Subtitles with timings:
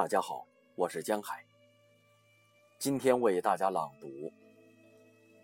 [0.00, 1.44] 大家好，我是江海。
[2.78, 4.06] 今天为大家朗读《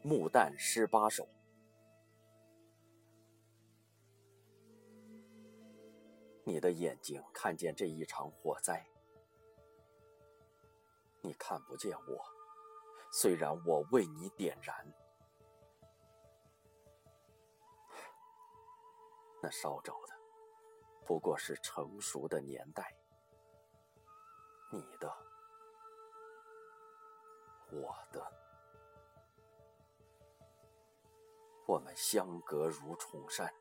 [0.02, 1.24] 木旦诗八首》。
[6.42, 8.82] 你的眼睛看见这一场火灾，
[11.20, 12.24] 你看不见我，
[13.12, 14.74] 虽然我为你点燃。
[19.42, 20.14] 那烧着的，
[21.04, 22.96] 不过是成熟的年代。
[24.70, 25.12] 你的，
[27.70, 28.20] 我的，
[31.66, 33.52] 我们相隔如重山。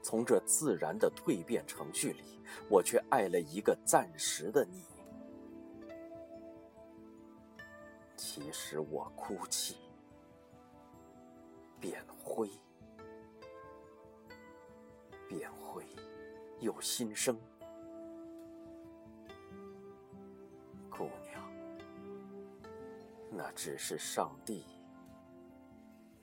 [0.00, 4.84] 从这自然的蜕变程序里，我却爱了一个暂时的你。
[8.16, 9.76] 其实我哭泣，
[11.80, 12.48] 变灰，
[15.28, 15.84] 变灰，
[16.60, 17.36] 又新生。
[20.98, 21.40] 姑娘，
[23.30, 24.64] 那只是上帝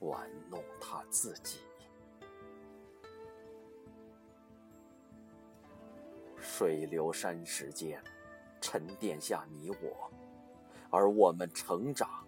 [0.00, 1.60] 玩弄他自己。
[6.38, 8.04] 水流山石间，
[8.60, 10.10] 沉淀下你我，
[10.90, 12.26] 而我们成长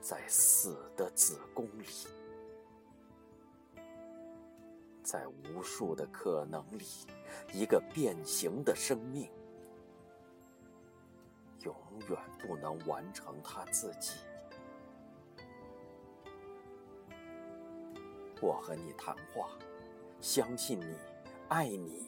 [0.00, 1.86] 在死的子宫里，
[5.02, 6.84] 在无数的可能里，
[7.52, 9.28] 一个变形的生命。
[11.66, 11.74] 永
[12.08, 14.12] 远不能完成他自己。
[18.40, 19.48] 我和你谈话，
[20.20, 20.96] 相信你，
[21.48, 22.06] 爱你。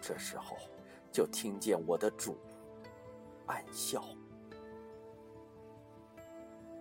[0.00, 0.56] 这时候，
[1.12, 2.38] 就听见我的主
[3.46, 4.02] 暗笑，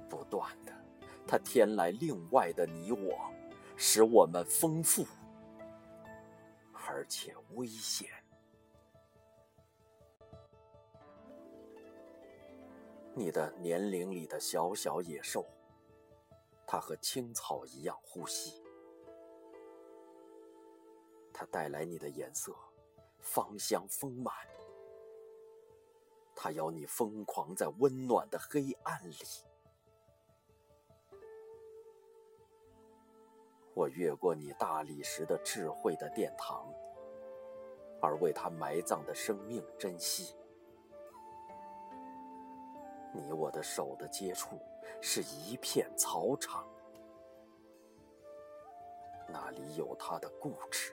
[0.10, 0.72] 不断的，
[1.28, 3.30] 他添来另外的你我，
[3.76, 5.06] 使我们丰富
[6.72, 8.08] 而且危险。
[13.16, 15.46] 你的年龄里的小小野兽，
[16.66, 18.64] 它和青草一样呼吸。
[21.32, 22.56] 它带来你的颜色，
[23.20, 24.34] 芳香丰满。
[26.36, 29.16] 它要你疯狂在温暖的黑暗里。
[33.76, 36.68] 我越过你大理石的智慧的殿堂，
[38.02, 40.36] 而为它埋葬的生命珍惜。
[43.14, 44.60] 你我的手的接触
[45.00, 46.68] 是一片草场，
[49.28, 50.92] 那里有他的固执，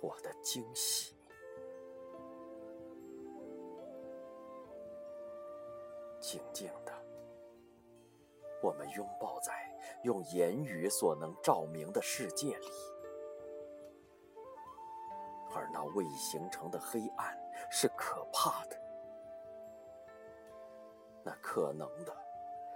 [0.00, 1.16] 我的惊喜。
[6.20, 6.92] 静静的，
[8.62, 9.52] 我们拥抱在
[10.02, 12.68] 用言语所能照明的世界里，
[15.54, 17.38] 而那未形成的黑暗
[17.70, 18.81] 是可怕的。
[21.52, 22.16] 可能的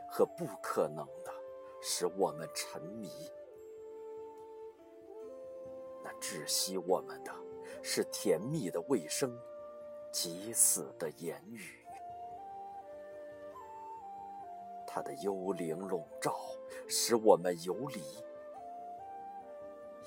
[0.07, 1.33] 和不可能的，
[1.81, 3.09] 使我们沉迷；
[6.05, 7.33] 那窒息我们的，
[7.83, 9.35] 是甜蜜的卫生，
[10.13, 11.87] 急死的言语。
[14.87, 16.37] 它的幽灵笼罩，
[16.87, 18.03] 使我们游离，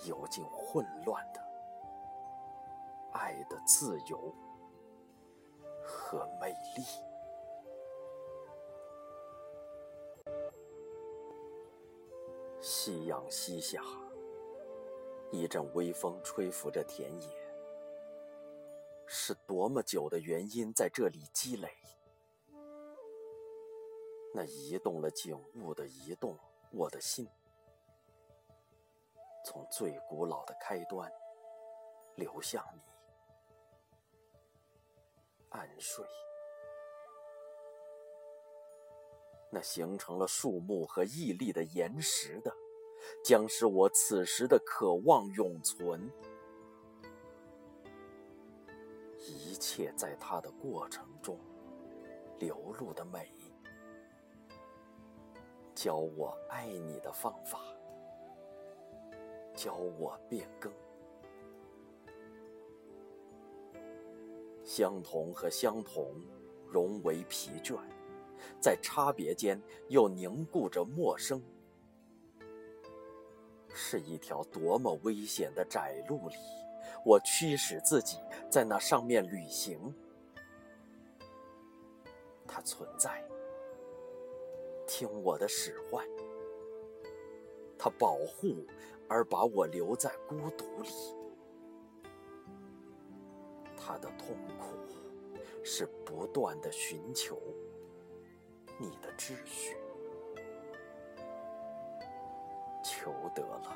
[0.07, 1.41] 游进混乱的
[3.13, 4.31] 爱的自由
[5.83, 7.08] 和美丽。
[12.61, 13.81] 夕阳西下，
[15.31, 17.29] 一阵微风吹拂着田野。
[19.07, 21.73] 是多么久的原因在这里积累？
[24.33, 26.37] 那移动了景物的移动，
[26.71, 27.27] 我的心
[29.45, 31.09] 从最古老的开端
[32.15, 32.81] 流向你，
[35.49, 36.05] 安睡。
[39.51, 42.55] 那形成了树木和屹立的岩石的，
[43.23, 46.11] 将使我此时的渴望永存。
[49.17, 51.37] 一切在它的过程中
[52.39, 53.31] 流露的美，
[55.73, 57.59] 教我爱你的方法，
[59.55, 60.71] 教我变更。
[64.63, 66.13] 相同和相同
[66.67, 67.77] 融为疲倦。
[68.59, 71.41] 在差别间又凝固着陌生，
[73.73, 76.35] 是一条多么危险的窄路里，
[77.05, 78.17] 我驱使自己
[78.49, 79.93] 在那上面旅行。
[82.47, 83.23] 它存在，
[84.87, 86.05] 听我的使唤。
[87.77, 88.65] 它保护
[89.07, 90.89] 而把我留在孤独里。
[93.77, 94.75] 他的痛苦
[95.63, 97.41] 是不断的寻求
[98.81, 99.75] 你的秩序，
[102.81, 103.75] 求得了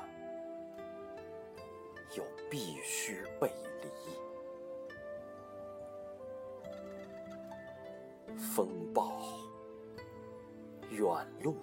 [2.16, 3.52] 又必须背
[3.82, 3.88] 离，
[8.38, 9.12] 风暴、
[10.90, 11.06] 远
[11.42, 11.54] 路、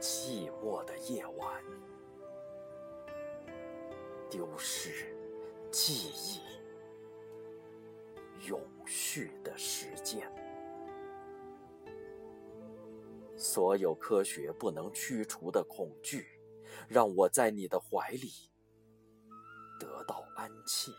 [0.00, 1.62] 寂寞的夜晚。
[4.28, 5.14] 丢失
[5.70, 6.40] 记忆，
[8.48, 10.28] 永续的时间，
[13.44, 16.40] 所有科学不能驱除的恐惧，
[16.88, 18.32] 让我在你的怀里
[19.78, 20.94] 得到安憩。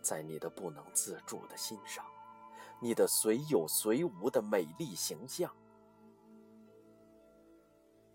[0.00, 2.02] 在你的不能自主的心上，
[2.80, 5.54] 你的随有随无的美丽形象。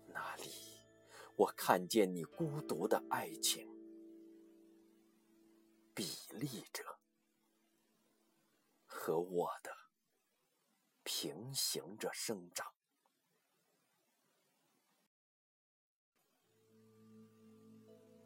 [0.08, 0.50] 那里
[1.36, 3.68] 我看见你孤独的爱情，
[5.94, 6.84] 比例着
[9.10, 9.76] 和我的
[11.02, 12.72] 平行着生长，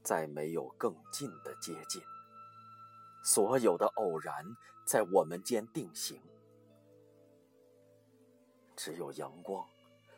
[0.02, 2.02] 再没有更近的接近，
[3.24, 4.44] 所有的偶然
[4.86, 6.20] 在我们间定型，
[8.76, 9.66] 只有阳光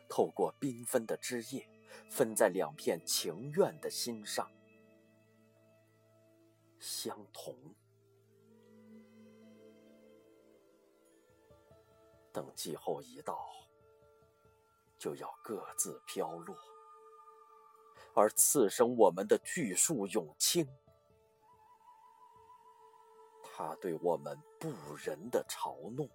[0.09, 1.65] 透过缤纷的枝叶。
[2.11, 4.51] 分在两片情愿的心上，
[6.79, 7.55] 相同。
[12.37, 13.49] 等季候一到，
[14.99, 16.55] 就要各自飘落，
[18.13, 20.63] 而次生我们的巨树永青，
[23.41, 26.07] 他对我们不仁的嘲弄。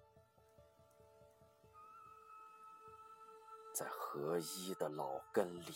[3.73, 5.73] 在合一的老根里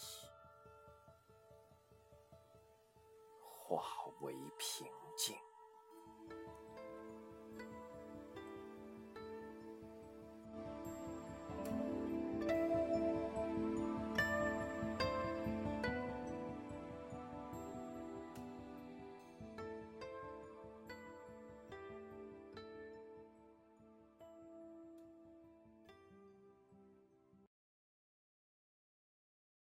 [3.44, 5.38] 化为平静。